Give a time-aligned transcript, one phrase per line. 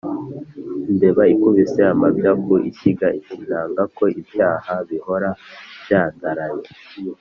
[0.87, 5.29] lmbeba ikubise amabya ku ishyiga iti nanga ko ibyaha bihora
[5.83, 6.67] byandaraye.